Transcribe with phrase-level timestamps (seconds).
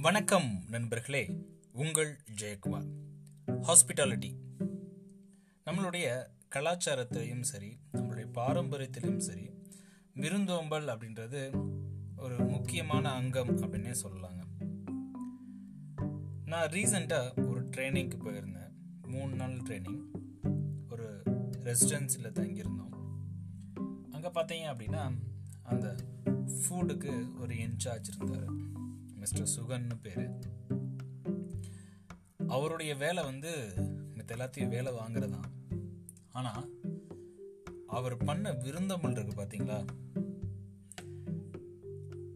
[0.00, 2.86] வணக்கம் நண்பர்களே உங்கள் ஜெயக்குமார்.
[3.48, 4.34] ஹாஸ்பிட்டாலிட்டி
[5.66, 9.50] நம்மளுடைய கலாச்சாரத்திலையும் சரி நம்மளுடைய பாரம்பரியத்திலையும் சரி
[10.14, 11.42] விருந்தோம்பல் அப்படின்றது
[12.16, 14.42] ஒரு முக்கியமான அங்கம் அப்படின்னே சொல்லலாங்க.
[16.44, 18.72] நான் ரீசண்டாக ஒரு ட்ரைனிங்க்கு போயிருந்தேன்.
[19.06, 20.02] மூணு நாள் ட்ரைனிங்
[20.90, 21.22] ஒரு
[21.64, 22.94] ரெசிடென்சியில் தங்கியிருந்தோம்.
[24.10, 25.18] அங்கே பார்த்தீங்க அப்படின்னா
[25.62, 25.96] அந்த
[26.46, 28.76] ஃபுட்டுக்கு ஒரு இன்சார்ஜ் இருந்தார்
[29.30, 30.38] மிஸ்டர் சுகன்னு பேர்.
[32.46, 33.50] அவருடைய வேலை வந்து
[34.14, 35.50] மித்த எல்லாத்தையும் வேலை வாங்குறது தான்
[36.30, 36.68] ஆனால்
[37.86, 39.86] அவர் பண்ண விருந்தமல் இருக்கு பார்த்தீங்களா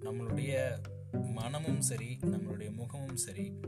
[0.00, 0.82] நம்மளுடைய
[1.30, 3.60] மனமும் சரி நம்மளுடைய முகமும் சரி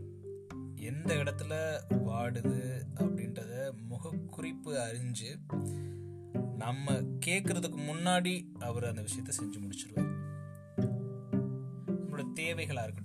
[0.75, 1.55] எந்த இடத்துல
[1.91, 5.33] வாடுது அப்படின்றத முகக்குறிப்பு அறிஞ்சு
[6.56, 6.92] நம்ம
[7.27, 10.12] கேட்கறதுக்கு முன்னாடி அவர் அந்த விஷயத்த செஞ்சு முடிச்சிருவார்.
[11.86, 13.03] நம்மளோட தேவைகளாக இருக்கட்டும்.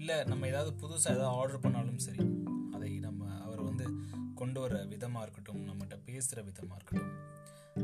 [0.00, 2.24] இல்லை நம்ம ஏதாவது புதுசாக ஏதாவது ஆர்டர் பண்ணாலும் சரி
[2.72, 3.86] அதை நம்ம அவர் வந்து
[4.34, 7.10] கொண்டு வர விதமாக இருக்கட்டும் நம்மகிட்ட பேசுகிற விதமாக இருக்கட்டும்.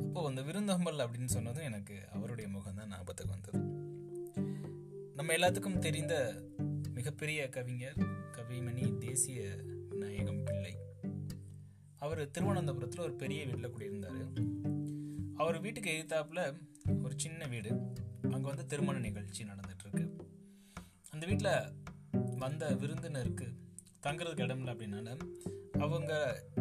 [0.07, 3.61] அப்போது அந்த விருந்தம்பல் அப்படின்னு சொன்னதும் எனக்கு அவருடைய முகம் தான் ஞாபகத்துக்கு வந்தது.
[5.15, 6.15] நம்ம எல்லாத்துக்கும் தெரிந்த
[6.93, 7.99] மிகப்பெரிய கவிஞர்
[8.37, 9.41] கவிமணி தேசிய
[9.89, 10.75] விநாயகம் பிள்ளை.
[11.99, 14.23] அவர் திருவனந்தபுரத்தில் ஒரு பெரிய வீட்டில் குடியிருந்தார்.
[15.37, 16.43] அவர் வீட்டுக்கு எதிர்த்தாப்புல
[17.03, 17.73] ஒரு சின்ன வீடு.
[18.31, 20.05] அங்கே வந்து திருமண நிகழ்ச்சி நடந்துட்டுருக்கு
[21.11, 21.85] அந்த வீட்டில்
[22.43, 23.47] வந்த விருந்தினருக்கு
[24.07, 25.11] தங்குறதுக்கு இடம் இல்லை அப்படின்னால
[25.85, 26.13] அவங்க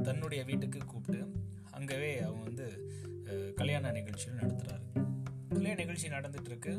[0.03, 1.21] தன்னுடைய வீட்டுக்கு கூப்பிட்டு
[1.77, 2.67] அங்கவே அவங்க வந்து
[3.55, 4.85] கல்யாண நிகழ்ச்சியும் நடத்துகிறாரு
[5.49, 6.73] கல்யாண நிகழ்ச்சி நடந்துட்டு இருக்கு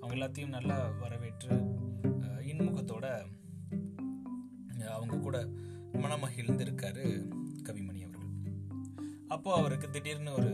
[0.00, 1.56] அவங்க எல்லாத்தையும் நல்லா வரவேற்று
[2.50, 3.06] இன்முகத்தோட
[4.96, 5.38] அவங்க கூட
[6.02, 7.04] மனமகிழ்ந்து இருக்காரு
[7.66, 8.32] கவிமணி அவர்கள்.
[9.28, 10.52] அப்போ அவருக்கு திடீர்னு ஒரு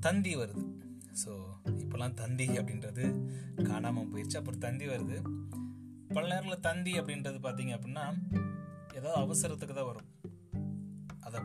[0.00, 0.64] தந்தி வருது.
[1.22, 1.32] ஸோ
[1.82, 3.04] இப்போல்லாம் தந்தி அப்படின்றது
[3.68, 5.18] காணாமல் போயிடுச்சு அப்புறம் தந்தி வருது.
[6.14, 8.04] பல நேரங்களில் தந்தி அப்படின்றது பார்த்தீங்க அப்படின்னா
[8.94, 10.08] ஏதாவது அவசரத்துக்கு தான் வரும்.
[11.20, 11.40] அதை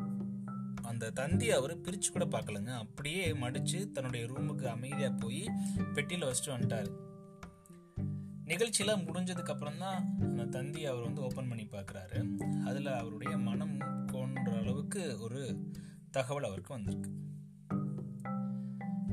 [0.84, 2.72] அந்த தந்தி அவர் பிரித்து கூட பார்க்கலங்க.
[2.78, 5.42] அப்படியே மடித்து தன்னுடைய ரூமுக்கு அமைதியாக போய்
[5.94, 6.90] பெட்டியில் வச்சுட்டு வந்துட்டார்.
[8.46, 12.20] நிகழ்ச்சியெல்லாம் முடிஞ்சதுக்கு அப்புறம் தான் அந்த தந்தி அவர் வந்து ஓப்பன் பண்ணி பார்க்குறாரு.
[12.66, 13.78] அதில் அவருடைய மனம்
[14.12, 15.42] கோன்ற அளவுக்கு ஒரு
[16.12, 17.12] தகவல் அவருக்கு வந்திருக்கு.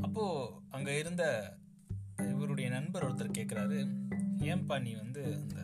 [0.02, 1.24] அப்போது அங்கே இருந்த
[2.34, 4.05] இவருடைய நண்பர் ஒருத்தர் கேட்குறாரு
[4.38, 5.60] ஏன்பா நீ வந்து அந்த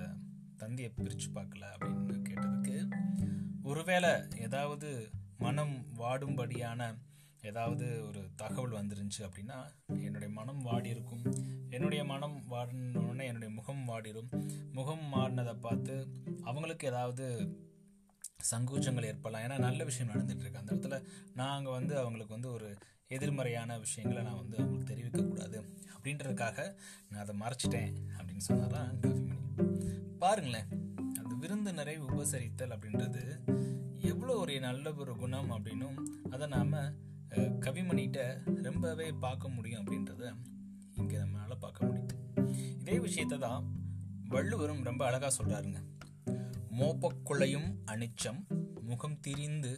[0.57, 2.89] தந்தியை பிரித்து பார்க்கல அப்படின்னு கேட்டதுக்கு
[3.63, 6.95] ஒருவேளை ஏதாவது மனம் வாடும்படியான
[7.43, 11.23] ஏதாவது ஒரு தகவல் வந்துருந்துச்சு அப்படின்னா என்னுடைய மனம் வாடி இருக்கும்
[11.71, 14.31] என்னுடைய மனம் வாடினோடனே என்னுடைய முகம் வாடிடும்
[14.73, 16.09] முகம் மாறினதை பார்த்து
[16.43, 17.57] அவங்களுக்கு ஏதாவது
[18.51, 19.51] சங்கூச்சங்கள் ஏற்படலாம்.
[19.51, 20.59] ஏன்னா நல்ல விஷயம் நடந்துட்டு இருக்கு.
[20.59, 21.05] அந்த இடத்துல
[21.35, 22.77] நான் அங்கே வந்து அவங்களுக்கு வந்து ஒரு
[23.17, 25.59] எதிர்மறையான விஷயங்களை நான் வந்து அவங்களுக்கு தெரிவிக்கக்கூடாது.
[25.95, 26.59] அப்படின்றதுக்காக
[27.11, 29.39] நான் அதை மறைச்சிட்டேன் அப்படின்னு சொன்னாராம் கவிமணி
[30.23, 30.69] பாருங்களேன்
[31.21, 33.23] அந்த விருந்தினரை உபசரித்தல் அப்படின்றது
[34.11, 35.99] எவ்வளோ ஒரு நல்ல ஒரு குணம் அப்படின்னும்
[36.31, 36.75] அதை நாம்
[37.67, 38.21] கவிமணிகிட்ட
[38.63, 40.25] ரொம்பவே பார்க்க முடியும் அப்படின்றத
[41.01, 42.11] இங்கே நம்மளால் பார்க்க முடியும்
[42.81, 43.67] இதே விஷயத்தை தான்
[44.35, 45.81] வள்ளுவரும் ரொம்ப அழகாக சொல்கிறாருங்க
[46.81, 48.41] மோப்பக்குழையும் அனிச்சம்
[48.89, 49.73] முகம் திரிந்து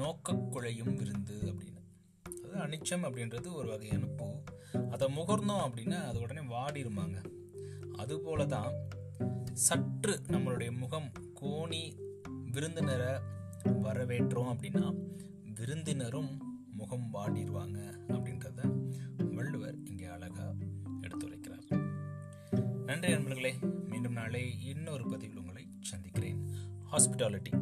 [0.00, 1.71] நோக்கக்குழையும் விருந்து அப்படின்னு.
[2.66, 4.26] அனிச்சம் அப்படின்றது ஒரு வகையான பூ.
[4.90, 7.18] அதை முகர்ந்தோம் அப்படின்னா அது உடனே வாடிருமாங்க.
[7.92, 8.72] அதுபோல தான்
[9.52, 11.82] சற்று நம்மளுடைய முகம் கோணி
[12.52, 13.12] விருந்தினரை
[13.66, 14.84] வரவேற்றோம் அப்படின்னா
[15.54, 16.30] விருந்தினரும்
[16.72, 17.78] முகம் வாடிடுவாங்க
[18.08, 18.60] அப்படின்றத
[19.34, 20.54] வள்ளுவர் இங்கே அழகாக
[21.00, 21.66] எடுத்துரைக்கிறார்.
[22.84, 23.52] நன்றி நண்பர்களே
[23.88, 26.40] மீண்டும் நாளை இன்னொரு பதிவில் உங்களை சந்திக்கிறேன்.
[26.92, 27.52] ஹாஸ்பிட்டாலிட்டி